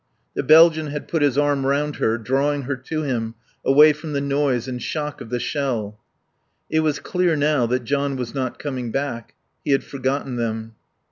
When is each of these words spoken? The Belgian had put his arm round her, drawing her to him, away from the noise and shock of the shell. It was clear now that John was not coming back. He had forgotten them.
The 0.33 0.41
Belgian 0.41 0.87
had 0.87 1.07
put 1.07 1.21
his 1.21 1.37
arm 1.37 1.63
round 1.63 1.97
her, 1.97 2.17
drawing 2.17 2.63
her 2.63 2.75
to 2.75 3.03
him, 3.03 3.35
away 3.63 3.93
from 3.93 4.13
the 4.13 4.19
noise 4.19 4.67
and 4.67 4.81
shock 4.81 5.21
of 5.21 5.29
the 5.29 5.39
shell. 5.39 5.99
It 6.71 6.79
was 6.79 6.97
clear 6.97 7.35
now 7.35 7.67
that 7.67 7.83
John 7.83 8.15
was 8.15 8.33
not 8.33 8.57
coming 8.57 8.89
back. 8.91 9.35
He 9.63 9.69
had 9.73 9.83
forgotten 9.83 10.37
them. 10.37 10.73